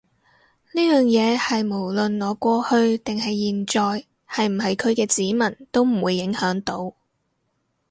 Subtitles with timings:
[0.71, 6.95] 呢樣嘢係無論我過去定係現在係唔係佢嘅子民都唔會影響到